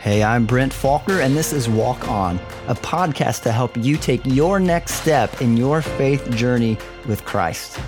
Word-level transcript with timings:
Hey, 0.00 0.22
I'm 0.22 0.46
Brent 0.46 0.72
Faulkner, 0.72 1.22
and 1.22 1.36
this 1.36 1.52
is 1.52 1.68
Walk 1.68 2.06
On, 2.08 2.36
a 2.68 2.74
podcast 2.76 3.42
to 3.42 3.52
help 3.52 3.76
you 3.76 3.96
take 3.96 4.24
your 4.24 4.60
next 4.60 4.94
step 4.94 5.42
in 5.42 5.56
your 5.56 5.82
faith 5.82 6.30
journey 6.30 6.78
with 7.08 7.24
Christ. 7.24 7.80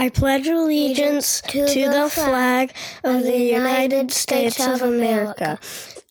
I 0.00 0.08
pledge 0.08 0.46
allegiance 0.46 1.42
to, 1.42 1.62
the 1.66 2.08
flag 2.10 2.72
of 3.04 3.22
the 3.22 3.36
United 3.36 4.10
States 4.10 4.58
of 4.58 4.80
America 4.80 5.58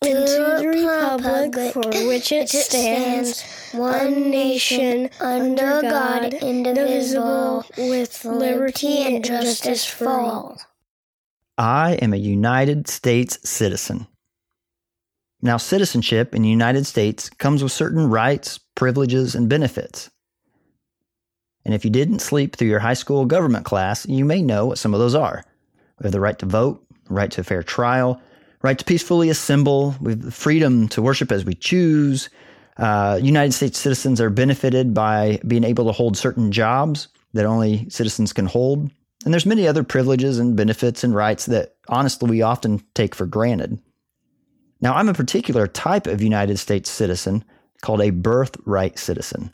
and 0.00 0.26
to 0.28 0.56
the 0.60 0.68
republic 0.68 1.72
for 1.72 1.82
which 2.06 2.30
it 2.30 2.48
stands, 2.48 3.42
one 3.72 4.30
nation, 4.30 5.10
under 5.18 5.82
God, 5.82 6.34
indivisible, 6.34 7.64
with 7.76 8.24
liberty 8.24 9.02
and 9.02 9.24
justice 9.24 9.84
for 9.84 10.08
all. 10.08 10.60
I 11.58 11.94
am 11.94 12.12
a 12.12 12.16
United 12.16 12.86
States 12.86 13.40
citizen. 13.42 14.06
Now, 15.42 15.56
citizenship 15.56 16.32
in 16.32 16.42
the 16.42 16.48
United 16.48 16.86
States 16.86 17.28
comes 17.28 17.60
with 17.60 17.72
certain 17.72 18.08
rights, 18.08 18.60
privileges, 18.76 19.34
and 19.34 19.48
benefits. 19.48 20.10
And 21.64 21.74
if 21.74 21.84
you 21.84 21.90
didn't 21.90 22.20
sleep 22.20 22.56
through 22.56 22.68
your 22.68 22.78
high 22.80 22.94
school 22.94 23.26
government 23.26 23.64
class, 23.64 24.06
you 24.06 24.24
may 24.24 24.42
know 24.42 24.66
what 24.66 24.78
some 24.78 24.94
of 24.94 25.00
those 25.00 25.14
are. 25.14 25.44
We 25.98 26.04
have 26.04 26.12
the 26.12 26.20
right 26.20 26.38
to 26.38 26.46
vote, 26.46 26.84
right 27.08 27.30
to 27.32 27.42
a 27.42 27.44
fair 27.44 27.62
trial, 27.62 28.20
right 28.62 28.78
to 28.78 28.84
peacefully 28.84 29.30
assemble, 29.30 29.94
we 30.00 30.12
have 30.12 30.22
the 30.22 30.30
freedom 30.30 30.88
to 30.88 31.02
worship 31.02 31.32
as 31.32 31.44
we 31.44 31.54
choose. 31.54 32.30
Uh, 32.76 33.18
United 33.22 33.52
States 33.52 33.78
citizens 33.78 34.20
are 34.20 34.30
benefited 34.30 34.94
by 34.94 35.38
being 35.46 35.64
able 35.64 35.86
to 35.86 35.92
hold 35.92 36.16
certain 36.16 36.50
jobs 36.52 37.08
that 37.34 37.46
only 37.46 37.88
citizens 37.90 38.32
can 38.32 38.46
hold. 38.46 38.90
And 39.24 39.34
there's 39.34 39.46
many 39.46 39.68
other 39.68 39.84
privileges 39.84 40.38
and 40.38 40.56
benefits 40.56 41.04
and 41.04 41.14
rights 41.14 41.46
that 41.46 41.76
honestly 41.88 42.30
we 42.30 42.42
often 42.42 42.82
take 42.94 43.14
for 43.14 43.26
granted. 43.26 43.78
Now, 44.80 44.94
I'm 44.94 45.10
a 45.10 45.14
particular 45.14 45.66
type 45.66 46.06
of 46.06 46.22
United 46.22 46.58
States 46.58 46.88
citizen 46.88 47.44
called 47.82 48.00
a 48.00 48.10
birthright 48.10 48.98
citizen 48.98 49.52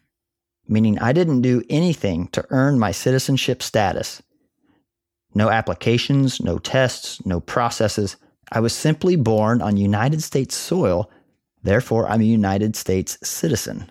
meaning 0.69 0.99
I 0.99 1.13
didn't 1.13 1.43
do 1.43 1.63
anything 1.71 2.29
to 2.29 2.45
earn 2.51 2.79
my 2.79 2.93
citizenship 2.93 3.63
status. 3.63 4.23
No 5.35 5.51
applications, 5.51 6.41
no 6.41 6.59
tests, 6.59 7.25
no 7.27 7.41
processes. 7.41 8.17
I 8.53 8.61
was 8.61 8.73
simply 8.73 9.17
born 9.17 9.61
on 9.61 9.77
United 9.77 10.23
States 10.23 10.55
soil, 10.55 11.11
therefore, 11.63 12.09
I'm 12.09 12.21
a 12.21 12.25
United 12.25 12.77
States 12.77 13.19
citizen. 13.23 13.91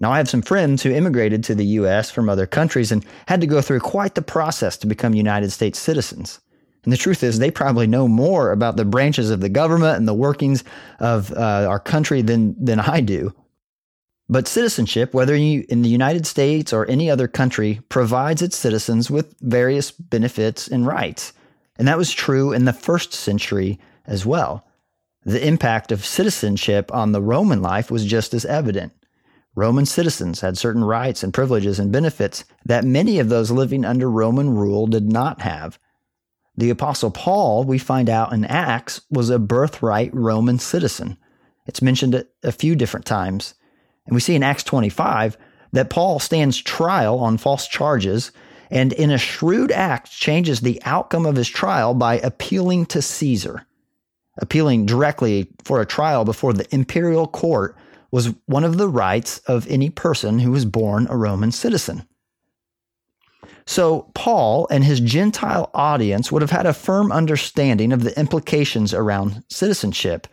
Now, 0.00 0.10
I 0.10 0.18
have 0.18 0.28
some 0.28 0.42
friends 0.42 0.82
who 0.82 0.90
immigrated 0.90 1.44
to 1.44 1.54
the 1.54 1.66
U.S. 1.78 2.10
from 2.10 2.28
other 2.28 2.46
countries 2.46 2.90
and 2.92 3.04
had 3.26 3.40
to 3.40 3.46
go 3.46 3.60
through 3.60 3.80
quite 3.80 4.14
the 4.14 4.22
process 4.22 4.76
to 4.78 4.86
become 4.86 5.14
United 5.14 5.50
States 5.52 5.78
citizens. 5.78 6.40
And 6.84 6.92
the 6.92 6.98
truth 6.98 7.22
is, 7.22 7.38
they 7.38 7.50
probably 7.50 7.86
know 7.86 8.08
more 8.08 8.52
about 8.52 8.76
the 8.76 8.84
branches 8.84 9.30
of 9.30 9.40
the 9.40 9.48
government 9.48 9.96
and 9.96 10.06
the 10.06 10.14
workings 10.14 10.64
of 11.00 11.32
uh, 11.32 11.66
our 11.68 11.80
country 11.80 12.22
than, 12.22 12.62
than 12.62 12.80
I 12.80 13.00
do. 13.00 13.34
But 14.28 14.48
citizenship, 14.48 15.12
whether 15.12 15.36
you 15.36 15.66
in 15.68 15.82
the 15.82 15.88
United 15.88 16.26
States 16.26 16.72
or 16.72 16.88
any 16.88 17.10
other 17.10 17.28
country, 17.28 17.80
provides 17.88 18.40
its 18.40 18.56
citizens 18.56 19.10
with 19.10 19.34
various 19.40 19.90
benefits 19.90 20.66
and 20.66 20.86
rights. 20.86 21.34
And 21.76 21.86
that 21.88 21.98
was 21.98 22.12
true 22.12 22.52
in 22.52 22.64
the 22.64 22.72
first 22.72 23.12
century 23.12 23.78
as 24.06 24.24
well. 24.24 24.66
The 25.24 25.46
impact 25.46 25.92
of 25.92 26.04
citizenship 26.04 26.92
on 26.92 27.12
the 27.12 27.22
Roman 27.22 27.62
life 27.62 27.90
was 27.90 28.04
just 28.04 28.34
as 28.34 28.44
evident. 28.44 28.92
Roman 29.54 29.86
citizens 29.86 30.40
had 30.40 30.58
certain 30.58 30.84
rights 30.84 31.22
and 31.22 31.32
privileges 31.32 31.78
and 31.78 31.92
benefits 31.92 32.44
that 32.64 32.84
many 32.84 33.18
of 33.18 33.28
those 33.28 33.50
living 33.50 33.84
under 33.84 34.10
Roman 34.10 34.50
rule 34.50 34.86
did 34.86 35.10
not 35.10 35.42
have. 35.42 35.78
The 36.56 36.70
Apostle 36.70 37.10
Paul, 37.10 37.64
we 37.64 37.78
find 37.78 38.08
out 38.08 38.32
in 38.32 38.44
Acts, 38.44 39.00
was 39.10 39.30
a 39.30 39.38
birthright 39.38 40.12
Roman 40.14 40.58
citizen. 40.58 41.18
It's 41.66 41.82
mentioned 41.82 42.24
a 42.42 42.52
few 42.52 42.74
different 42.74 43.06
times. 43.06 43.54
And 44.06 44.14
we 44.14 44.20
see 44.20 44.34
in 44.34 44.42
Acts 44.42 44.62
25 44.64 45.36
that 45.72 45.90
Paul 45.90 46.18
stands 46.18 46.60
trial 46.60 47.18
on 47.18 47.38
false 47.38 47.66
charges 47.66 48.32
and 48.70 48.92
in 48.92 49.10
a 49.10 49.18
shrewd 49.18 49.70
act 49.70 50.10
changes 50.10 50.60
the 50.60 50.80
outcome 50.84 51.26
of 51.26 51.36
his 51.36 51.48
trial 51.48 51.94
by 51.94 52.18
appealing 52.18 52.86
to 52.86 53.02
Caesar. 53.02 53.66
Appealing 54.38 54.86
directly 54.86 55.48
for 55.62 55.80
a 55.80 55.86
trial 55.86 56.24
before 56.24 56.52
the 56.52 56.72
imperial 56.74 57.26
court 57.26 57.76
was 58.10 58.34
one 58.46 58.64
of 58.64 58.78
the 58.78 58.88
rights 58.88 59.38
of 59.46 59.66
any 59.68 59.90
person 59.90 60.38
who 60.38 60.50
was 60.50 60.64
born 60.64 61.06
a 61.08 61.16
Roman 61.16 61.52
citizen. 61.52 62.06
So, 63.66 64.10
Paul 64.14 64.68
and 64.70 64.84
his 64.84 65.00
Gentile 65.00 65.70
audience 65.72 66.30
would 66.30 66.42
have 66.42 66.50
had 66.50 66.66
a 66.66 66.74
firm 66.74 67.10
understanding 67.10 67.92
of 67.92 68.02
the 68.02 68.18
implications 68.18 68.92
around 68.92 69.42
citizenship 69.48 70.26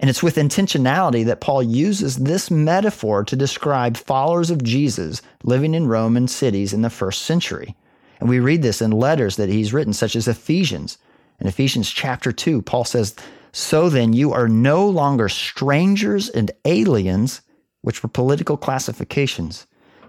and 0.00 0.08
it's 0.08 0.22
with 0.22 0.36
intentionality 0.36 1.26
that 1.26 1.42
Paul 1.42 1.62
uses 1.62 2.16
this 2.16 2.50
metaphor 2.50 3.22
to 3.22 3.36
describe 3.36 3.98
followers 3.98 4.50
of 4.50 4.64
Jesus 4.64 5.20
living 5.44 5.74
in 5.74 5.88
Roman 5.88 6.26
cities 6.26 6.72
in 6.72 6.80
the 6.80 6.88
first 6.88 7.22
century. 7.22 7.76
And 8.18 8.26
we 8.26 8.40
read 8.40 8.62
this 8.62 8.80
in 8.80 8.92
letters 8.92 9.36
that 9.36 9.50
he's 9.50 9.74
written, 9.74 9.92
such 9.92 10.16
as 10.16 10.26
Ephesians. 10.26 10.96
In 11.38 11.46
Ephesians 11.46 11.90
chapter 11.90 12.32
2, 12.32 12.62
Paul 12.62 12.84
says, 12.84 13.14
So 13.52 13.90
then 13.90 14.14
you 14.14 14.32
are 14.32 14.48
no 14.48 14.88
longer 14.88 15.28
strangers 15.28 16.30
and 16.30 16.50
aliens, 16.64 17.42
which 17.82 18.02
were 18.02 18.08
political 18.08 18.56
classifications, 18.56 19.66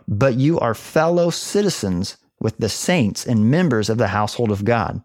but 0.07 0.35
you 0.35 0.57
are 0.59 0.73
fellow 0.73 1.29
citizens 1.29 2.15
with 2.39 2.57
the 2.59 2.69
saints 2.69 3.25
and 3.25 3.51
members 3.51 3.89
of 3.89 3.97
the 3.97 4.07
household 4.07 4.51
of 4.51 4.63
God. 4.63 5.01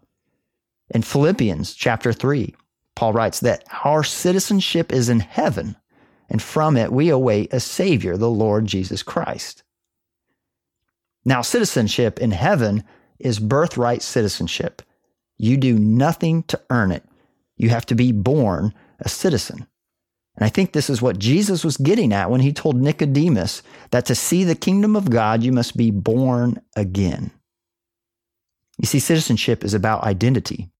In 0.91 1.01
Philippians 1.01 1.73
chapter 1.73 2.13
3, 2.13 2.55
Paul 2.97 3.13
writes 3.13 3.41
that 3.41 3.63
our 3.83 4.03
citizenship 4.03 4.91
is 4.91 5.07
in 5.07 5.19
heaven, 5.19 5.75
and 6.31 6.41
from 6.41 6.75
it 6.75 6.91
we 6.91 7.09
await 7.09 7.53
a 7.53 7.59
Savior, 7.59 8.17
the 8.17 8.27
Lord 8.27 8.65
Jesus 8.65 9.03
Christ. 9.03 9.61
Now, 11.23 11.43
citizenship 11.43 12.17
in 12.17 12.31
heaven 12.31 12.83
is 13.19 13.37
birthright 13.37 14.01
citizenship. 14.01 14.81
You 15.37 15.57
do 15.57 15.77
nothing 15.77 16.41
to 16.45 16.59
earn 16.71 16.91
it. 16.91 17.05
You 17.55 17.69
have 17.69 17.85
to 17.85 17.93
be 17.93 18.11
born 18.11 18.73
a 18.99 19.09
citizen. 19.09 19.67
And 20.35 20.43
I 20.43 20.49
think 20.49 20.71
this 20.71 20.89
is 20.89 20.99
what 20.99 21.19
Jesus 21.19 21.63
was 21.63 21.77
getting 21.77 22.11
at 22.11 22.31
when 22.31 22.41
he 22.41 22.51
told 22.51 22.77
Nicodemus 22.77 23.61
that 23.91 24.07
to 24.07 24.15
see 24.15 24.43
the 24.43 24.55
kingdom 24.55 24.95
of 24.95 25.11
God, 25.11 25.43
you 25.43 25.51
must 25.51 25.77
be 25.77 25.91
born 25.91 26.63
again. 26.75 27.29
You 28.79 28.87
see, 28.87 28.97
citizenship 28.97 29.63
is 29.63 29.75
about 29.75 30.01
identity. 30.01 30.71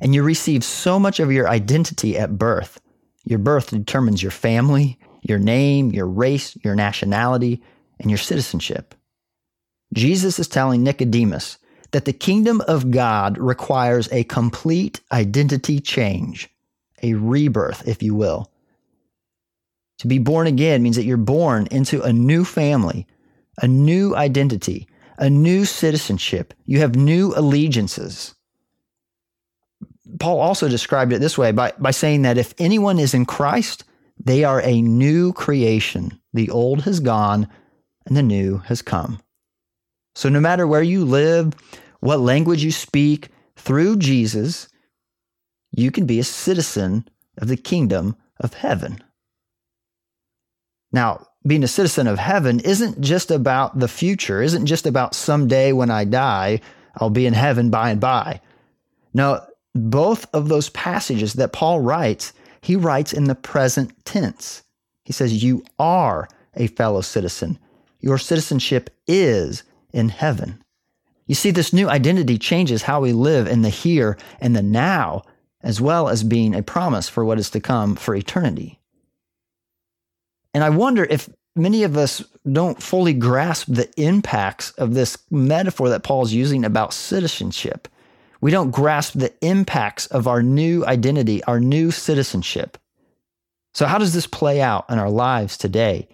And 0.00 0.14
you 0.14 0.22
receive 0.22 0.62
so 0.62 0.98
much 0.98 1.20
of 1.20 1.32
your 1.32 1.48
identity 1.48 2.18
at 2.18 2.38
birth. 2.38 2.80
Your 3.24 3.38
birth 3.38 3.70
determines 3.70 4.22
your 4.22 4.30
family, 4.30 4.98
your 5.22 5.38
name, 5.38 5.90
your 5.90 6.06
race, 6.06 6.56
your 6.62 6.74
nationality, 6.74 7.62
and 7.98 8.10
your 8.10 8.18
citizenship. 8.18 8.94
Jesus 9.94 10.38
is 10.38 10.48
telling 10.48 10.82
Nicodemus 10.82 11.58
that 11.92 12.04
the 12.04 12.12
kingdom 12.12 12.62
of 12.68 12.90
God 12.90 13.38
requires 13.38 14.08
a 14.12 14.24
complete 14.24 15.00
identity 15.12 15.80
change, 15.80 16.48
a 17.02 17.14
rebirth, 17.14 17.86
if 17.88 18.02
you 18.02 18.14
will. 18.14 18.50
To 19.98 20.06
be 20.06 20.18
born 20.18 20.46
again 20.46 20.82
means 20.82 20.96
that 20.96 21.04
you're 21.04 21.16
born 21.16 21.66
into 21.70 22.02
a 22.02 22.12
new 22.12 22.44
family, 22.44 23.06
a 23.62 23.66
new 23.66 24.14
identity, 24.14 24.86
a 25.18 25.30
new 25.30 25.64
citizenship. 25.64 26.52
You 26.66 26.80
have 26.80 26.94
new 26.94 27.32
allegiances. 27.34 28.35
Paul 30.18 30.40
also 30.40 30.68
described 30.68 31.12
it 31.12 31.20
this 31.20 31.36
way 31.36 31.52
by, 31.52 31.72
by 31.78 31.90
saying 31.90 32.22
that 32.22 32.38
if 32.38 32.54
anyone 32.58 32.98
is 32.98 33.14
in 33.14 33.26
Christ, 33.26 33.84
they 34.22 34.44
are 34.44 34.60
a 34.62 34.80
new 34.80 35.32
creation. 35.32 36.20
The 36.32 36.50
old 36.50 36.82
has 36.82 37.00
gone 37.00 37.48
and 38.06 38.16
the 38.16 38.22
new 38.22 38.58
has 38.58 38.82
come. 38.82 39.20
So, 40.14 40.28
no 40.28 40.40
matter 40.40 40.66
where 40.66 40.82
you 40.82 41.04
live, 41.04 41.52
what 42.00 42.20
language 42.20 42.64
you 42.64 42.72
speak, 42.72 43.28
through 43.56 43.96
Jesus, 43.96 44.68
you 45.72 45.90
can 45.90 46.06
be 46.06 46.20
a 46.20 46.24
citizen 46.24 47.08
of 47.38 47.48
the 47.48 47.56
kingdom 47.56 48.16
of 48.38 48.54
heaven. 48.54 49.02
Now, 50.92 51.26
being 51.46 51.64
a 51.64 51.68
citizen 51.68 52.06
of 52.06 52.18
heaven 52.18 52.60
isn't 52.60 53.00
just 53.00 53.30
about 53.30 53.78
the 53.78 53.88
future, 53.88 54.40
isn't 54.40 54.66
just 54.66 54.86
about 54.86 55.14
someday 55.14 55.72
when 55.72 55.90
I 55.90 56.04
die, 56.04 56.60
I'll 56.96 57.10
be 57.10 57.26
in 57.26 57.34
heaven 57.34 57.70
by 57.70 57.90
and 57.90 58.00
by. 58.00 58.40
No, 59.12 59.44
both 59.76 60.26
of 60.34 60.48
those 60.48 60.70
passages 60.70 61.34
that 61.34 61.52
Paul 61.52 61.80
writes, 61.80 62.32
he 62.60 62.76
writes 62.76 63.12
in 63.12 63.24
the 63.24 63.34
present 63.34 63.92
tense. 64.04 64.62
He 65.04 65.12
says, 65.12 65.42
You 65.42 65.64
are 65.78 66.28
a 66.54 66.66
fellow 66.68 67.00
citizen. 67.00 67.58
Your 68.00 68.18
citizenship 68.18 68.90
is 69.06 69.62
in 69.92 70.08
heaven. 70.08 70.62
You 71.26 71.34
see, 71.34 71.50
this 71.50 71.72
new 71.72 71.88
identity 71.88 72.38
changes 72.38 72.82
how 72.82 73.00
we 73.00 73.12
live 73.12 73.46
in 73.46 73.62
the 73.62 73.68
here 73.68 74.16
and 74.40 74.54
the 74.54 74.62
now, 74.62 75.22
as 75.62 75.80
well 75.80 76.08
as 76.08 76.22
being 76.22 76.54
a 76.54 76.62
promise 76.62 77.08
for 77.08 77.24
what 77.24 77.38
is 77.38 77.50
to 77.50 77.60
come 77.60 77.96
for 77.96 78.14
eternity. 78.14 78.78
And 80.54 80.62
I 80.62 80.70
wonder 80.70 81.04
if 81.04 81.28
many 81.56 81.82
of 81.82 81.96
us 81.96 82.22
don't 82.50 82.82
fully 82.82 83.12
grasp 83.12 83.66
the 83.68 83.90
impacts 84.00 84.70
of 84.72 84.94
this 84.94 85.18
metaphor 85.30 85.88
that 85.88 86.04
Paul's 86.04 86.32
using 86.32 86.64
about 86.64 86.94
citizenship. 86.94 87.88
We 88.46 88.52
don't 88.52 88.70
grasp 88.70 89.14
the 89.14 89.34
impacts 89.44 90.06
of 90.06 90.28
our 90.28 90.40
new 90.40 90.86
identity, 90.86 91.42
our 91.42 91.58
new 91.58 91.90
citizenship. 91.90 92.78
So, 93.74 93.86
how 93.86 93.98
does 93.98 94.14
this 94.14 94.28
play 94.28 94.62
out 94.62 94.84
in 94.88 95.00
our 95.00 95.10
lives 95.10 95.56
today? 95.56 96.06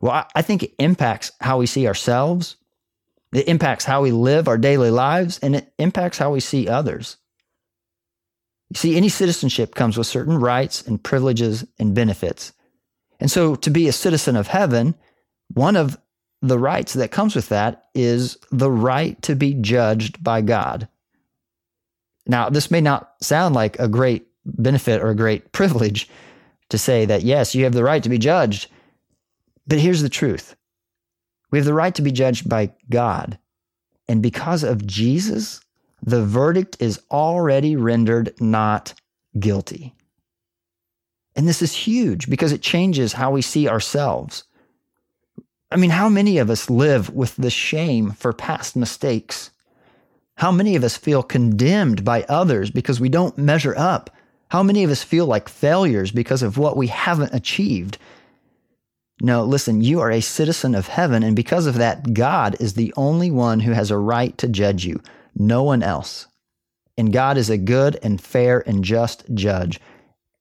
Well, 0.00 0.28
I 0.32 0.42
think 0.42 0.62
it 0.62 0.74
impacts 0.78 1.32
how 1.40 1.58
we 1.58 1.66
see 1.66 1.88
ourselves, 1.88 2.54
it 3.32 3.48
impacts 3.48 3.84
how 3.84 4.02
we 4.02 4.12
live 4.12 4.46
our 4.46 4.56
daily 4.56 4.92
lives, 4.92 5.40
and 5.40 5.56
it 5.56 5.72
impacts 5.76 6.18
how 6.18 6.30
we 6.30 6.38
see 6.38 6.68
others. 6.68 7.16
You 8.70 8.76
see, 8.76 8.96
any 8.96 9.08
citizenship 9.08 9.74
comes 9.74 9.98
with 9.98 10.06
certain 10.06 10.38
rights 10.38 10.82
and 10.82 11.02
privileges 11.02 11.66
and 11.80 11.96
benefits. 11.96 12.52
And 13.18 13.28
so, 13.28 13.56
to 13.56 13.70
be 13.70 13.88
a 13.88 13.92
citizen 13.92 14.36
of 14.36 14.46
heaven, 14.46 14.94
one 15.52 15.74
of 15.74 15.98
the 16.42 16.60
rights 16.60 16.92
that 16.92 17.10
comes 17.10 17.34
with 17.34 17.48
that 17.48 17.86
is 17.92 18.38
the 18.52 18.70
right 18.70 19.20
to 19.22 19.34
be 19.34 19.54
judged 19.54 20.22
by 20.22 20.40
God. 20.40 20.86
Now, 22.26 22.48
this 22.48 22.70
may 22.70 22.80
not 22.80 23.12
sound 23.20 23.54
like 23.54 23.78
a 23.78 23.88
great 23.88 24.26
benefit 24.44 25.02
or 25.02 25.10
a 25.10 25.16
great 25.16 25.52
privilege 25.52 26.08
to 26.70 26.78
say 26.78 27.04
that, 27.04 27.22
yes, 27.22 27.54
you 27.54 27.64
have 27.64 27.74
the 27.74 27.84
right 27.84 28.02
to 28.02 28.08
be 28.08 28.18
judged. 28.18 28.70
But 29.66 29.78
here's 29.78 30.02
the 30.02 30.08
truth 30.08 30.56
we 31.50 31.58
have 31.58 31.66
the 31.66 31.74
right 31.74 31.94
to 31.94 32.02
be 32.02 32.12
judged 32.12 32.48
by 32.48 32.72
God. 32.90 33.38
And 34.08 34.22
because 34.22 34.64
of 34.64 34.86
Jesus, 34.86 35.60
the 36.02 36.24
verdict 36.24 36.76
is 36.80 37.00
already 37.10 37.76
rendered 37.76 38.34
not 38.40 38.94
guilty. 39.38 39.94
And 41.36 41.48
this 41.48 41.62
is 41.62 41.72
huge 41.72 42.28
because 42.28 42.52
it 42.52 42.62
changes 42.62 43.14
how 43.14 43.30
we 43.30 43.42
see 43.42 43.68
ourselves. 43.68 44.44
I 45.70 45.76
mean, 45.76 45.90
how 45.90 46.08
many 46.08 46.38
of 46.38 46.50
us 46.50 46.70
live 46.70 47.10
with 47.10 47.34
the 47.36 47.50
shame 47.50 48.12
for 48.12 48.32
past 48.32 48.76
mistakes? 48.76 49.50
How 50.36 50.50
many 50.50 50.76
of 50.76 50.84
us 50.84 50.96
feel 50.96 51.22
condemned 51.22 52.04
by 52.04 52.24
others 52.24 52.70
because 52.70 53.00
we 53.00 53.08
don't 53.08 53.38
measure 53.38 53.74
up? 53.76 54.10
How 54.48 54.62
many 54.62 54.84
of 54.84 54.90
us 54.90 55.02
feel 55.02 55.26
like 55.26 55.48
failures 55.48 56.10
because 56.10 56.42
of 56.42 56.58
what 56.58 56.76
we 56.76 56.88
haven't 56.88 57.34
achieved? 57.34 57.98
No, 59.20 59.44
listen, 59.44 59.80
you 59.80 60.00
are 60.00 60.10
a 60.10 60.20
citizen 60.20 60.74
of 60.74 60.88
heaven, 60.88 61.22
and 61.22 61.36
because 61.36 61.66
of 61.66 61.76
that, 61.76 62.14
God 62.14 62.56
is 62.60 62.74
the 62.74 62.92
only 62.96 63.30
one 63.30 63.60
who 63.60 63.72
has 63.72 63.90
a 63.90 63.98
right 63.98 64.36
to 64.38 64.48
judge 64.48 64.84
you, 64.84 65.00
no 65.36 65.62
one 65.62 65.82
else. 65.82 66.26
And 66.98 67.12
God 67.12 67.36
is 67.36 67.48
a 67.48 67.58
good 67.58 67.98
and 68.02 68.20
fair 68.20 68.62
and 68.68 68.84
just 68.84 69.24
judge. 69.34 69.80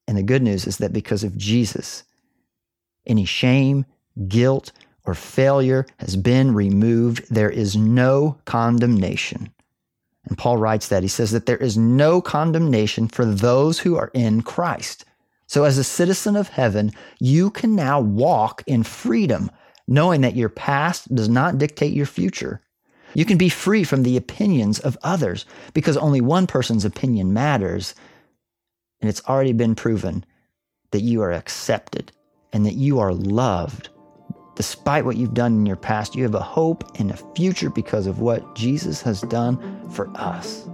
And 0.08 0.18
the 0.18 0.24
good 0.24 0.42
news 0.42 0.68
is 0.68 0.78
that 0.78 0.94
because 0.94 1.24
of 1.24 1.38
Jesus, 1.38 2.04
any 3.06 3.26
shame, 3.26 3.86
guilt, 4.28 4.72
or 5.06 5.14
failure 5.16 5.86
has 5.98 6.16
been 6.16 6.54
removed. 6.54 7.26
There 7.34 7.50
is 7.50 7.76
no 7.76 8.38
condemnation. 8.46 9.52
And 10.26 10.38
Paul 10.38 10.58
writes 10.58 10.88
that. 10.88 11.04
He 11.04 11.10
says 11.10 11.32
that 11.32 11.46
there 11.46 11.58
is 11.58 11.78
no 11.78 12.22
condemnation 12.22 13.08
for 13.08 13.26
those 13.26 13.80
who 13.80 13.98
are 13.98 14.12
in 14.14 14.42
Christ. 14.42 15.06
So, 15.48 15.66
as 15.66 15.78
a 15.78 15.84
citizen 15.84 16.36
of 16.36 16.48
heaven, 16.48 16.92
you 17.20 17.52
can 17.52 17.76
now 17.76 18.00
walk 18.00 18.64
in 18.66 18.84
freedom, 18.84 19.52
knowing 19.88 20.22
that 20.22 20.36
your 20.36 20.50
past 20.50 21.14
does 21.14 21.30
not 21.30 21.58
dictate 21.58 21.94
your 21.94 22.06
future. 22.06 22.62
You 23.14 23.26
can 23.26 23.38
be 23.38 23.50
free 23.50 23.84
from 23.84 24.04
the 24.04 24.18
opinions 24.18 24.80
of 24.80 24.98
others 25.04 25.46
because 25.74 25.98
only 25.98 26.22
one 26.22 26.48
person's 26.48 26.86
opinion 26.86 27.34
matters. 27.34 27.94
And 29.02 29.10
it's 29.10 29.24
already 29.28 29.54
been 29.54 29.76
proven 29.76 30.26
that 30.92 31.02
you 31.02 31.22
are 31.22 31.32
accepted 31.32 32.12
and 32.54 32.66
that 32.66 32.76
you 32.76 33.00
are 33.00 33.14
loved. 33.14 33.90
Despite 34.56 35.06
what 35.06 35.18
you've 35.18 35.34
done 35.34 35.54
in 35.54 35.66
your 35.66 35.76
past, 35.76 36.16
you 36.16 36.24
have 36.24 36.36
a 36.36 36.40
hope 36.40 36.84
and 37.00 37.10
a 37.10 37.18
future 37.36 37.70
because 37.70 38.06
of 38.06 38.20
what 38.20 38.56
Jesus 38.56 39.02
has 39.02 39.22
done 39.22 39.90
for 39.90 40.10
us. 40.16 40.68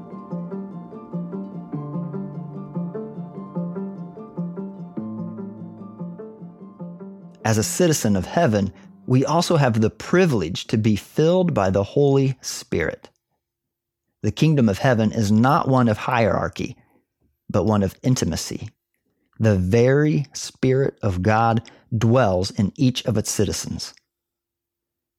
As 7.46 7.58
a 7.58 7.64
citizen 7.64 8.16
of 8.16 8.26
heaven, 8.26 8.74
we 9.08 9.26
also 9.26 9.56
have 9.56 9.80
the 9.82 9.90
privilege 9.90 10.68
to 10.68 10.78
be 10.78 10.96
filled 10.96 11.54
by 11.54 11.70
the 11.70 11.84
Holy 11.84 12.38
Spirit. 12.42 13.10
The 14.22 14.32
kingdom 14.32 14.68
of 14.68 14.78
heaven 14.78 15.12
is 15.14 15.32
not 15.32 15.68
one 15.70 15.88
of 15.88 15.98
hierarchy, 15.98 16.76
but 17.50 17.64
one 17.64 17.82
of 17.82 17.96
intimacy. 18.04 18.70
The 19.40 19.56
very 19.56 20.28
Spirit 20.34 20.98
of 21.02 21.22
God 21.22 21.70
dwells 21.98 22.52
in 22.52 22.74
each 22.76 23.06
of 23.06 23.18
its 23.18 23.32
citizens. 23.32 23.94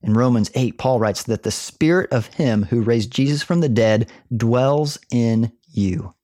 In 0.03 0.15
Romans 0.15 0.51
8, 0.55 0.79
Paul 0.79 0.99
writes 0.99 1.25
that 1.25 1.43
the 1.43 1.51
Spirit 1.51 2.11
of 2.13 2.27
Him 2.27 2.65
who 2.65 2.83
raised 2.83 3.11
Jesus 3.11 3.43
from 3.43 3.61
the 3.61 3.69
dead 3.69 4.11
dwells 4.35 4.99
in 5.11 5.53
you. 5.73 6.15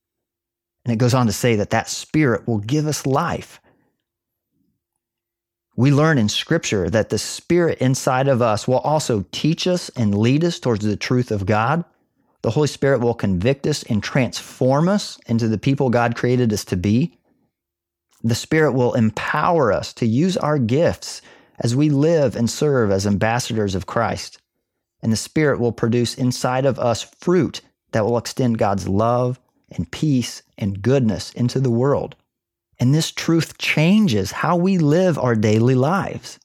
And 0.85 0.93
it 0.93 0.99
goes 0.99 1.15
on 1.15 1.27
to 1.27 1.33
say 1.33 1.57
that 1.57 1.71
that 1.71 1.89
Spirit 1.89 2.47
will 2.47 2.59
give 2.59 2.87
us 2.87 3.07
life. 3.07 3.61
We 5.75 5.91
learn 5.91 6.17
in 6.17 6.31
Scripture 6.31 6.89
that 6.89 7.11
the 7.11 7.19
Spirit 7.19 7.79
inside 7.79 8.29
of 8.29 8.41
us 8.41 8.67
will 8.67 8.79
also 8.79 9.27
teach 9.31 9.67
us 9.67 9.91
and 9.91 10.17
lead 10.17 10.43
us 10.43 10.59
towards 10.59 10.85
the 10.85 10.97
truth 10.97 11.31
of 11.31 11.45
God. 11.45 11.85
The 12.43 12.51
Holy 12.51 12.69
Spirit 12.69 13.01
will 13.01 13.15
convict 13.15 13.67
us 13.67 13.83
and 13.83 14.03
transform 14.03 14.89
us 14.89 15.19
into 15.27 15.49
the 15.49 15.59
people 15.59 15.91
God 15.91 16.17
created 16.17 16.53
us 16.53 16.65
to 16.67 16.77
be. 16.77 17.19
The 18.27 18.35
Spirit 18.35 18.73
will 18.73 18.95
empower 18.95 19.73
us 19.73 19.93
to 19.93 20.05
use 20.05 20.37
our 20.37 20.59
gifts 20.59 21.23
as 21.61 21.77
we 21.77 21.91
live 21.91 22.35
and 22.35 22.51
serve 22.51 22.91
as 22.91 23.07
ambassadors 23.07 23.77
of 23.77 23.87
Christ. 23.87 24.39
And 25.01 25.13
the 25.13 25.17
Spirit 25.17 25.61
will 25.61 25.71
produce 25.71 26.17
inside 26.17 26.67
of 26.67 26.77
us 26.77 27.05
fruit 27.21 27.61
that 27.93 28.05
will 28.05 28.19
extend 28.19 28.59
God's 28.59 28.89
love 28.89 29.39
and 29.71 29.89
peace 29.93 30.43
and 30.59 30.83
goodness 30.83 31.33
into 31.35 31.61
the 31.61 31.71
world. 31.71 32.17
And 32.81 32.93
this 32.93 33.13
truth 33.13 33.59
changes 33.59 34.33
how 34.33 34.57
we 34.57 34.79
live 34.79 35.21
our 35.21 35.37
daily 35.37 35.77
lives. 35.77 36.41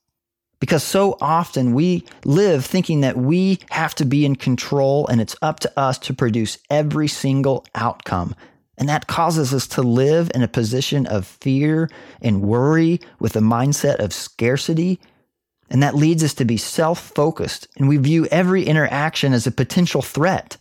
Because 0.60 0.84
so 0.84 1.18
often 1.20 1.74
we 1.74 2.06
live 2.24 2.64
thinking 2.64 3.02
that 3.02 3.18
we 3.18 3.58
have 3.72 3.96
to 3.96 4.06
be 4.06 4.24
in 4.24 4.36
control 4.36 5.08
and 5.08 5.20
it's 5.20 5.36
up 5.42 5.60
to 5.62 5.80
us 5.80 5.98
to 5.98 6.14
produce 6.14 6.60
every 6.70 7.08
single 7.08 7.66
outcome. 7.74 8.36
And 8.82 8.90
that 8.90 9.06
causes 9.06 9.54
us 9.54 9.68
to 9.68 9.84
live 9.84 10.32
in 10.34 10.42
a 10.42 10.48
position 10.48 11.06
of 11.06 11.28
fear 11.28 11.88
and 12.20 12.42
worry 12.42 13.00
with 13.20 13.36
a 13.36 13.40
mindset 13.40 13.98
of 13.98 14.12
scarcity. 14.12 15.00
And 15.70 15.84
that 15.84 15.96
leads 15.96 16.24
us 16.24 16.34
to 16.34 16.46
be 16.46 16.58
self 16.58 17.00
focused 17.00 17.68
and 17.78 17.88
we 17.88 17.98
view 17.98 18.26
every 18.32 18.66
interaction 18.66 19.34
as 19.34 19.46
a 19.46 19.52
potential 19.52 20.02
threat. 20.02 20.58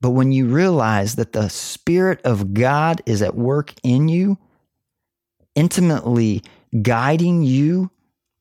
But 0.00 0.10
when 0.10 0.32
you 0.32 0.46
realize 0.46 1.14
that 1.14 1.32
the 1.32 1.48
Spirit 1.48 2.20
of 2.24 2.52
God 2.52 3.00
is 3.06 3.22
at 3.22 3.36
work 3.36 3.72
in 3.84 4.08
you, 4.08 4.36
intimately 5.54 6.42
guiding 6.82 7.44
you 7.44 7.90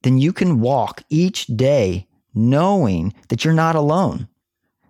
then 0.03 0.17
you 0.17 0.31
can 0.31 0.59
walk 0.59 1.01
each 1.09 1.47
day 1.47 2.07
knowing 2.35 3.13
that 3.29 3.43
you're 3.43 3.53
not 3.53 3.75
alone, 3.75 4.27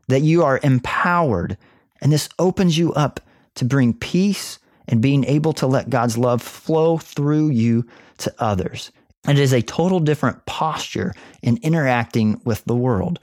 that 0.08 0.22
you 0.22 0.44
are 0.44 0.60
empowered. 0.64 1.58
And 2.02 2.12
this 2.12 2.30
opens 2.38 2.78
you 2.78 2.94
up 2.94 3.22
to 3.56 3.66
bring 3.66 3.94
peace 3.94 4.60
and 4.88 5.02
being 5.02 5.24
able 5.26 5.54
to 5.54 5.68
let 5.68 5.90
God's 5.90 6.18
love 6.18 6.42
flow 6.42 6.98
through 6.98 7.50
you 7.50 7.86
to 8.20 8.34
others. 8.40 8.92
It 9.28 9.40
is 9.40 9.54
a 9.54 9.62
total 9.62 10.00
different 10.00 10.46
posture 10.46 11.14
in 11.42 11.58
interacting 11.64 12.42
with 12.44 12.66
the 12.66 12.76
world 12.76 13.20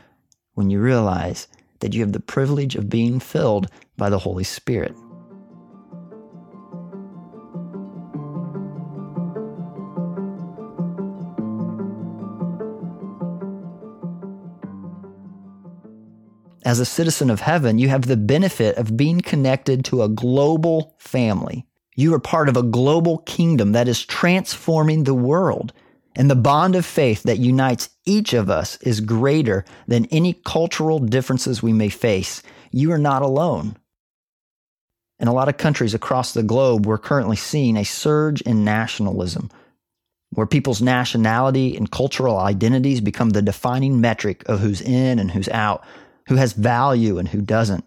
when 0.54 0.70
you 0.70 0.80
realize 0.80 1.46
that 1.80 1.94
you 1.94 2.00
have 2.00 2.12
the 2.12 2.20
privilege 2.20 2.76
of 2.76 2.88
being 2.88 3.20
filled 3.20 3.68
by 3.96 4.08
the 4.08 4.18
Holy 4.18 4.44
Spirit. 4.44 4.94
As 16.64 16.78
a 16.78 16.84
citizen 16.84 17.30
of 17.30 17.40
heaven, 17.40 17.78
you 17.78 17.88
have 17.88 18.06
the 18.06 18.16
benefit 18.16 18.76
of 18.76 18.96
being 18.96 19.20
connected 19.20 19.84
to 19.86 20.02
a 20.02 20.08
global 20.08 20.94
family. 20.98 21.66
You 21.96 22.14
are 22.14 22.20
part 22.20 22.48
of 22.48 22.56
a 22.56 22.62
global 22.62 23.18
kingdom 23.18 23.72
that 23.72 23.88
is 23.88 24.04
transforming 24.04 25.04
the 25.04 25.14
world. 25.14 25.72
And 26.16 26.30
the 26.30 26.36
bond 26.36 26.74
of 26.74 26.84
faith 26.84 27.22
that 27.22 27.38
unites 27.38 27.88
each 28.04 28.34
of 28.34 28.50
us 28.50 28.76
is 28.82 29.00
greater 29.00 29.64
than 29.86 30.06
any 30.06 30.34
cultural 30.44 30.98
differences 30.98 31.62
we 31.62 31.72
may 31.72 31.88
face. 31.88 32.42
You 32.70 32.92
are 32.92 32.98
not 32.98 33.22
alone. 33.22 33.76
In 35.18 35.28
a 35.28 35.32
lot 35.32 35.48
of 35.48 35.56
countries 35.56 35.94
across 35.94 36.32
the 36.32 36.42
globe, 36.42 36.86
we're 36.86 36.98
currently 36.98 37.36
seeing 37.36 37.76
a 37.76 37.84
surge 37.84 38.40
in 38.42 38.64
nationalism, 38.64 39.50
where 40.30 40.46
people's 40.46 40.80
nationality 40.80 41.76
and 41.76 41.90
cultural 41.90 42.38
identities 42.38 43.00
become 43.00 43.30
the 43.30 43.42
defining 43.42 44.00
metric 44.00 44.42
of 44.48 44.60
who's 44.60 44.80
in 44.80 45.18
and 45.18 45.30
who's 45.30 45.48
out 45.50 45.84
who 46.30 46.37
has 46.37 46.52
value 46.52 47.18
and 47.18 47.26
who 47.26 47.40
doesn't. 47.42 47.84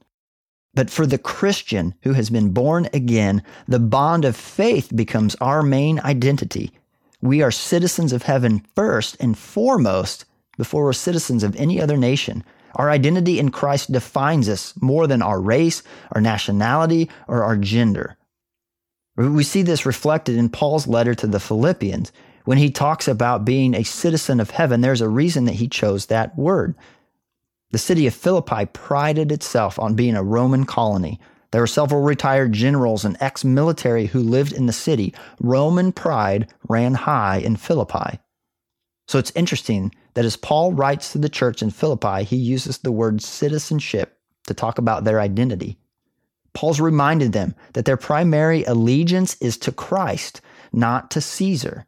But 0.73 0.89
for 0.89 1.07
the 1.07 1.17
Christian 1.17 1.95
who 2.03 2.11
has 2.11 2.29
been 2.29 2.51
born 2.51 2.89
again, 2.91 3.41
the 3.69 3.79
bond 3.79 4.25
of 4.25 4.35
faith 4.35 4.93
becomes 4.93 5.35
our 5.35 5.63
main 5.63 6.01
identity. 6.01 6.73
We 7.21 7.41
are 7.41 7.51
citizens 7.51 8.11
of 8.11 8.23
heaven 8.23 8.65
first 8.75 9.15
and 9.21 9.37
foremost 9.37 10.25
before 10.57 10.83
we're 10.83 10.91
citizens 10.91 11.41
of 11.41 11.55
any 11.55 11.81
other 11.81 11.95
nation. 11.95 12.43
Our 12.75 12.89
identity 12.89 13.39
in 13.39 13.49
Christ 13.49 13.93
defines 13.93 14.49
us 14.49 14.73
more 14.81 15.07
than 15.07 15.21
our 15.21 15.39
race, 15.39 15.81
our 16.11 16.19
nationality, 16.19 17.09
or 17.29 17.43
our 17.43 17.55
gender. 17.55 18.17
We 19.15 19.45
see 19.45 19.61
this 19.61 19.85
reflected 19.85 20.35
in 20.35 20.49
Paul's 20.49 20.85
letter 20.85 21.15
to 21.15 21.27
the 21.27 21.39
Philippians. 21.39 22.11
When 22.43 22.57
he 22.57 22.71
talks 22.71 23.07
about 23.07 23.45
being 23.45 23.73
a 23.73 23.83
citizen 23.83 24.41
of 24.41 24.49
heaven, 24.49 24.81
there's 24.81 24.99
a 24.99 25.07
reason 25.07 25.45
that 25.45 25.55
he 25.55 25.69
chose 25.69 26.07
that 26.07 26.37
word. 26.37 26.75
The 27.73 27.79
city 27.79 28.05
of 28.05 28.13
Philippi 28.13 28.67
prided 28.67 29.31
itself 29.31 29.79
on 29.79 29.95
being 29.95 30.15
a 30.15 30.21
Roman 30.21 30.63
colony. 30.63 31.19
There 31.49 31.61
were 31.61 31.65
several 31.65 32.03
retired 32.03 32.53
generals 32.53 33.03
and 33.03 33.17
ex 33.19 33.43
military 33.43 34.05
who 34.05 34.19
lived 34.19 34.53
in 34.53 34.67
the 34.67 34.71
city. 34.71 35.11
Roman 35.39 35.91
pride 35.91 36.53
ran 36.69 36.93
high 36.93 37.37
in 37.37 37.55
Philippi. 37.55 38.19
So 39.07 39.17
it's 39.17 39.31
interesting 39.31 39.91
that 40.13 40.23
as 40.23 40.37
Paul 40.37 40.73
writes 40.73 41.11
to 41.11 41.17
the 41.17 41.29
church 41.29 41.63
in 41.63 41.71
Philippi, 41.71 42.23
he 42.23 42.35
uses 42.35 42.77
the 42.77 42.91
word 42.91 43.23
citizenship 43.23 44.19
to 44.45 44.53
talk 44.53 44.77
about 44.77 45.03
their 45.03 45.19
identity. 45.19 45.79
Paul's 46.53 46.79
reminded 46.79 47.33
them 47.33 47.55
that 47.73 47.85
their 47.85 47.97
primary 47.97 48.63
allegiance 48.65 49.35
is 49.41 49.57
to 49.57 49.71
Christ, 49.71 50.41
not 50.71 51.09
to 51.09 51.21
Caesar. 51.21 51.87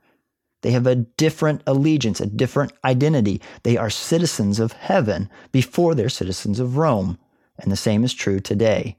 They 0.66 0.72
have 0.72 0.88
a 0.88 0.96
different 0.96 1.62
allegiance, 1.68 2.20
a 2.20 2.26
different 2.26 2.74
identity. 2.84 3.40
They 3.62 3.78
are 3.78 3.92
citizens 3.92 4.60
of 4.60 4.72
heaven 4.72 5.30
before 5.52 5.94
they're 5.94 6.10
citizens 6.10 6.60
of 6.60 6.76
Rome. 6.76 7.20
And 7.60 7.72
the 7.72 7.78
same 7.78 8.04
is 8.04 8.16
true 8.16 8.40
today. 8.40 8.98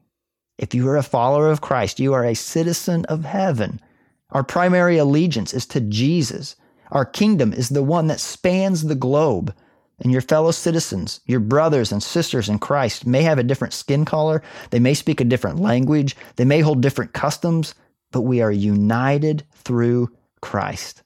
If 0.58 0.76
you 0.76 0.88
are 0.88 0.96
a 0.96 1.02
follower 1.02 1.50
of 1.50 1.62
Christ, 1.62 1.98
you 1.98 2.12
are 2.12 2.24
a 2.24 2.34
citizen 2.34 3.04
of 3.06 3.24
heaven. 3.24 3.80
Our 4.30 4.44
primary 4.44 4.96
allegiance 4.96 5.52
is 5.52 5.66
to 5.66 5.80
Jesus. 5.80 6.54
Our 6.92 7.04
kingdom 7.04 7.52
is 7.52 7.70
the 7.70 7.82
one 7.82 8.06
that 8.06 8.20
spans 8.20 8.84
the 8.84 8.94
globe. 8.94 9.52
And 9.98 10.12
your 10.12 10.22
fellow 10.22 10.52
citizens, 10.52 11.18
your 11.26 11.40
brothers 11.40 11.90
and 11.90 12.00
sisters 12.00 12.48
in 12.48 12.60
Christ, 12.60 13.08
may 13.08 13.22
have 13.22 13.40
a 13.40 13.42
different 13.42 13.74
skin 13.74 14.04
color. 14.04 14.40
They 14.70 14.78
may 14.78 14.94
speak 14.94 15.20
a 15.20 15.24
different 15.24 15.58
language. 15.58 16.14
They 16.36 16.44
may 16.44 16.60
hold 16.60 16.80
different 16.80 17.12
customs, 17.12 17.74
but 18.12 18.20
we 18.20 18.40
are 18.40 18.52
united 18.52 19.42
through 19.64 20.12
Christ. 20.40 21.02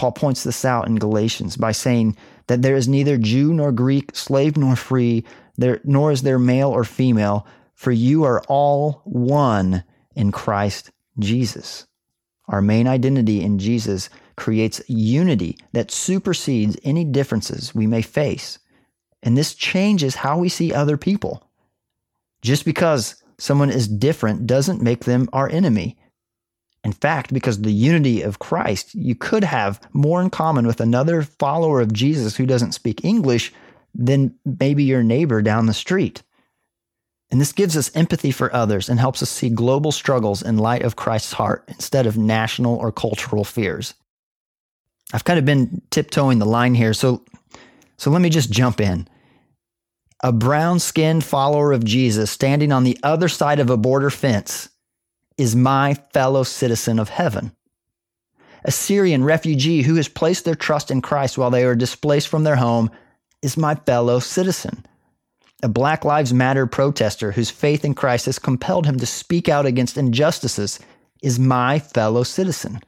Paul 0.00 0.12
points 0.12 0.44
this 0.44 0.64
out 0.64 0.86
in 0.86 0.96
Galatians 0.96 1.58
by 1.58 1.72
saying 1.72 2.16
that 2.46 2.62
there 2.62 2.74
is 2.74 2.88
neither 2.88 3.18
Jew 3.18 3.52
nor 3.52 3.70
Greek, 3.70 4.16
slave 4.16 4.56
nor 4.56 4.74
free, 4.74 5.26
there, 5.58 5.78
nor 5.84 6.10
is 6.10 6.22
there 6.22 6.38
male 6.38 6.70
or 6.70 6.84
female, 6.84 7.46
for 7.74 7.92
you 7.92 8.24
are 8.24 8.42
all 8.48 9.02
one 9.04 9.84
in 10.16 10.32
Christ 10.32 10.90
Jesus. 11.18 11.86
Our 12.48 12.62
main 12.62 12.88
identity 12.88 13.42
in 13.42 13.58
Jesus 13.58 14.08
creates 14.36 14.80
unity 14.88 15.58
that 15.72 15.90
supersedes 15.90 16.78
any 16.82 17.04
differences 17.04 17.74
we 17.74 17.86
may 17.86 18.00
face. 18.00 18.58
And 19.22 19.36
this 19.36 19.54
changes 19.54 20.14
how 20.14 20.38
we 20.38 20.48
see 20.48 20.72
other 20.72 20.96
people. 20.96 21.46
Just 22.40 22.64
because 22.64 23.22
someone 23.36 23.68
is 23.68 23.86
different 23.86 24.46
doesn't 24.46 24.80
make 24.80 25.04
them 25.04 25.28
our 25.34 25.50
enemy. 25.50 25.98
In 26.82 26.92
fact, 26.92 27.34
because 27.34 27.60
the 27.60 27.72
unity 27.72 28.22
of 28.22 28.38
Christ, 28.38 28.94
you 28.94 29.14
could 29.14 29.44
have 29.44 29.80
more 29.92 30.22
in 30.22 30.30
common 30.30 30.66
with 30.66 30.80
another 30.80 31.22
follower 31.22 31.80
of 31.80 31.92
Jesus 31.92 32.36
who 32.36 32.46
doesn't 32.46 32.72
speak 32.72 33.04
English 33.04 33.52
than 33.94 34.34
maybe 34.58 34.84
your 34.84 35.02
neighbor 35.02 35.42
down 35.42 35.66
the 35.66 35.74
street. 35.74 36.22
And 37.30 37.40
this 37.40 37.52
gives 37.52 37.76
us 37.76 37.94
empathy 37.94 38.30
for 38.30 38.52
others 38.54 38.88
and 38.88 38.98
helps 38.98 39.22
us 39.22 39.30
see 39.30 39.50
global 39.50 39.92
struggles 39.92 40.42
in 40.42 40.58
light 40.58 40.82
of 40.82 40.96
Christ's 40.96 41.34
heart 41.34 41.64
instead 41.68 42.06
of 42.06 42.16
national 42.16 42.76
or 42.76 42.90
cultural 42.90 43.44
fears. 43.44 43.94
I've 45.12 45.24
kind 45.24 45.38
of 45.38 45.44
been 45.44 45.82
tiptoeing 45.90 46.38
the 46.38 46.46
line 46.46 46.74
here, 46.74 46.94
so 46.94 47.24
so 47.98 48.10
let 48.10 48.22
me 48.22 48.30
just 48.30 48.50
jump 48.50 48.80
in. 48.80 49.06
A 50.22 50.32
brown-skinned 50.32 51.24
follower 51.24 51.72
of 51.72 51.84
Jesus 51.84 52.30
standing 52.30 52.72
on 52.72 52.84
the 52.84 52.98
other 53.02 53.28
side 53.28 53.60
of 53.60 53.70
a 53.70 53.76
border 53.76 54.10
fence 54.10 54.70
is 55.40 55.56
my 55.56 55.94
fellow 56.12 56.42
citizen 56.42 56.98
of 56.98 57.08
heaven. 57.08 57.52
A 58.64 58.70
Syrian 58.70 59.24
refugee 59.24 59.82
who 59.82 59.94
has 59.94 60.08
placed 60.08 60.44
their 60.44 60.54
trust 60.54 60.90
in 60.90 61.00
Christ 61.00 61.38
while 61.38 61.50
they 61.50 61.64
are 61.64 61.74
displaced 61.74 62.28
from 62.28 62.44
their 62.44 62.56
home 62.56 62.90
is 63.42 63.56
my 63.56 63.74
fellow 63.74 64.18
citizen 64.18 64.84
a 65.62 65.68
Black 65.68 66.04
Lives 66.04 66.32
Matter 66.32 66.66
protester 66.66 67.32
whose 67.32 67.50
faith 67.50 67.84
in 67.84 67.94
Christ 67.94 68.26
has 68.26 68.38
compelled 68.38 68.86
him 68.86 68.98
to 68.98 69.06
speak 69.06 69.48
out 69.48 69.66
against 69.66 69.98
injustices 69.98 70.80
is 71.22 71.38
my 71.38 71.78
fellow 71.78 72.22
citizen. 72.22 72.80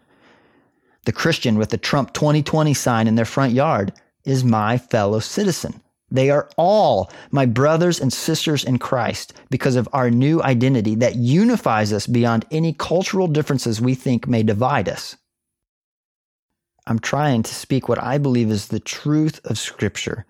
The 1.05 1.13
Christian 1.13 1.59
with 1.59 1.71
the 1.71 1.79
Trump 1.79 2.13
2020 2.13 2.73
sign 2.75 3.09
in 3.09 3.17
their 3.17 3.25
front 3.25 3.53
yard 3.53 3.93
is 4.25 4.45
my 4.45 4.79
fellow 4.79 5.19
citizen. 5.19 5.83
They 6.13 6.29
are 6.29 6.49
all 6.59 7.11
my 7.31 7.47
brothers 7.47 7.99
and 7.99 8.13
sisters 8.13 8.65
in 8.65 8.79
Christ 8.79 9.33
because 9.51 9.77
of 9.77 9.89
our 9.93 10.11
new 10.11 10.43
identity 10.43 10.95
that 10.97 11.17
unifies 11.17 11.93
us 11.93 12.07
beyond 12.07 12.45
any 12.51 12.75
cultural 12.75 13.27
differences 13.27 13.81
we 13.81 13.95
think 13.95 14.29
may 14.29 14.43
divide 14.43 14.89
us. 14.89 15.17
I'm 16.87 16.99
trying 16.99 17.43
to 17.45 17.55
speak 17.55 17.89
what 17.89 18.03
I 18.03 18.19
believe 18.19 18.51
is 18.51 18.69
the 18.69 18.81
truth 18.81 19.41
of 19.45 19.59
Scripture 19.59 20.27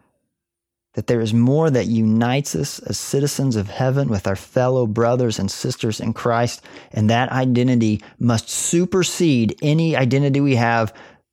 that 0.95 1.07
there 1.07 1.21
is 1.21 1.33
more 1.33 1.71
that 1.71 1.87
unites 1.87 2.55
us 2.55 2.79
as 2.81 2.99
citizens 2.99 3.57
of 3.57 3.69
heaven 3.69 4.09
with 4.09 4.27
our 4.27 4.37
fellow 4.37 4.87
brothers 4.87 5.39
and 5.39 5.51
sisters 5.51 6.01
in 6.01 6.13
Christ, 6.13 6.63
and 6.93 7.09
that 7.09 7.33
identity 7.33 8.03
must 8.19 8.51
supersede 8.51 9.57
any 9.63 9.97
identity 9.97 10.41
we 10.41 10.57
have 10.57 10.93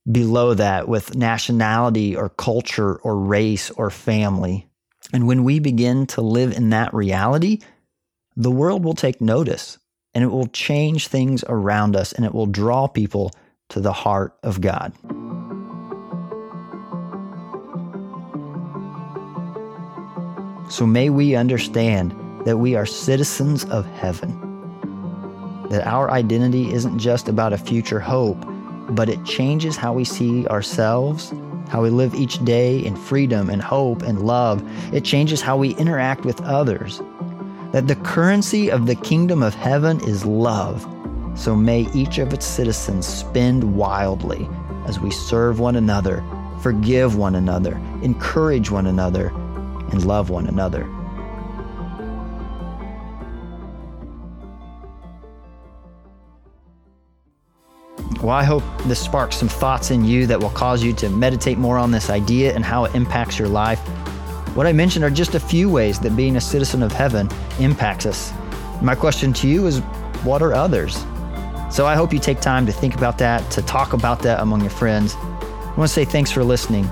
below 0.10 0.54
that 0.54 0.88
with 0.88 1.16
nationality 1.16 2.16
or 2.16 2.30
culture 2.30 2.96
or 2.98 3.18
race 3.18 3.70
or 3.72 3.90
family. 3.90 4.68
And 5.14 5.28
when 5.28 5.44
we 5.44 5.60
begin 5.60 6.06
to 6.08 6.22
live 6.22 6.56
in 6.56 6.70
that 6.70 6.94
reality, 6.94 7.60
the 8.36 8.52
world 8.52 8.84
will 8.84 8.94
take 8.94 9.22
notice 9.22 9.78
and 10.14 10.24
it 10.24 10.28
will 10.28 10.48
change 10.48 11.08
things 11.08 11.44
around 11.48 11.96
us 11.96 12.14
and 12.14 12.26
it 12.26 12.34
will 12.34 12.46
draw 12.46 12.88
people 12.88 13.32
to 13.70 13.80
the 13.80 13.94
heart 13.94 14.38
of 14.44 14.62
God. 14.62 14.94
So 20.70 20.86
may 20.86 21.10
we 21.10 21.36
understand 21.36 22.12
that 22.46 22.58
we 22.58 22.76
are 22.76 22.86
citizens 22.86 23.66
of 23.66 23.86
heaven. 23.88 24.40
That 25.70 25.86
our 25.86 26.10
identity 26.12 26.72
isn't 26.72 27.00
just 27.00 27.28
about 27.28 27.54
a 27.54 27.58
future 27.58 28.00
hope, 28.00 28.44
but 28.92 29.10
it 29.10 29.24
changes 29.26 29.76
how 29.76 29.94
we 29.94 30.04
see 30.04 30.48
ourselves, 30.48 31.34
how 31.70 31.82
we 31.82 31.90
live 31.90 32.16
each 32.16 32.44
day 32.44 32.84
in 32.84 32.96
freedom 32.96 33.50
and 33.50 33.62
hope 33.62 34.02
and 34.02 34.26
love. 34.26 34.64
It 34.94 35.06
changes 35.06 35.42
how 35.42 35.58
we 35.58 35.76
interact 35.76 36.26
with 36.26 36.42
others. 36.42 37.02
That 37.72 37.88
the 37.88 37.96
currency 37.98 38.72
of 38.72 38.88
the 38.88 38.96
kingdom 38.96 39.44
of 39.44 39.54
heaven 39.54 40.04
is 40.04 40.26
love. 40.26 40.88
So 41.36 41.56
may 41.56 41.88
each 41.94 42.18
of 42.18 42.34
its 42.34 42.46
citizens 42.46 43.08
spend 43.08 43.76
wildly 43.76 44.50
as 44.86 45.00
we 45.00 45.12
serve 45.12 45.60
one 45.60 45.76
another, 45.76 46.24
forgive 46.62 47.16
one 47.16 47.36
another, 47.36 47.80
encourage 48.02 48.72
one 48.72 48.88
another, 48.88 49.28
and 49.92 50.06
love 50.06 50.30
one 50.30 50.48
another. 50.48 50.90
Well, 58.22 58.36
I 58.36 58.44
hope 58.44 58.64
this 58.86 59.00
sparks 59.00 59.38
some 59.38 59.48
thoughts 59.48 59.92
in 59.92 60.04
you 60.04 60.28
that 60.28 60.40
will 60.40 60.50
cause 60.50 60.84
you 60.84 60.94
to 60.94 61.10
meditate 61.10 61.58
more 61.58 61.78
on 61.78 61.92
this 61.92 62.10
idea 62.10 62.54
and 62.54 62.66
how 62.66 62.84
it 62.84 62.94
impacts 62.94 63.40
your 63.40 63.48
life. 63.48 63.80
What 64.56 64.68
I 64.68 64.74
mentioned 64.74 65.06
are 65.06 65.10
just 65.10 65.36
a 65.36 65.40
few 65.40 65.70
ways 65.70 66.00
that 66.00 66.18
being 66.18 66.36
a 66.36 66.42
citizen 66.42 66.84
of 66.84 66.92
heaven 66.92 67.30
impacts 67.60 68.06
us. 68.06 68.34
My 68.82 68.96
question 68.96 69.32
to 69.34 69.48
you 69.48 69.68
is 69.68 69.80
what 70.24 70.42
are 70.42 70.54
others? 70.54 71.06
So 71.72 71.86
I 71.86 71.96
hope 71.96 72.12
you 72.12 72.20
take 72.20 72.42
time 72.42 72.66
to 72.66 72.72
think 72.72 72.96
about 72.96 73.18
that, 73.20 73.50
to 73.52 73.62
talk 73.62 73.94
about 73.94 74.22
that 74.24 74.42
among 74.42 74.62
your 74.62 74.70
friends. 74.72 75.16
I 75.16 75.74
want 75.78 75.88
to 75.88 75.94
say 75.94 76.04
thanks 76.04 76.32
for 76.32 76.44
listening. 76.44 76.90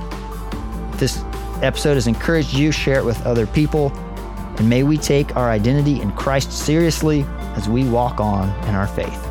If 0.94 1.00
this 1.00 1.24
episode 1.62 1.96
has 1.96 2.08
encouraged 2.08 2.54
you, 2.54 2.72
share 2.72 3.00
it 3.00 3.06
with 3.06 3.20
other 3.26 3.48
people. 3.48 3.92
And 4.58 4.70
may 4.70 4.84
we 4.84 4.98
take 4.98 5.36
our 5.36 5.50
identity 5.50 6.00
in 6.00 6.12
Christ 6.14 6.52
seriously 6.52 7.26
as 7.56 7.68
we 7.68 7.84
walk 7.90 8.22
on 8.22 8.50
in 8.68 8.76
our 8.76 8.88
faith. 8.88 9.24